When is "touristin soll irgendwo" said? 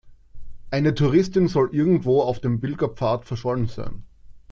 0.95-2.23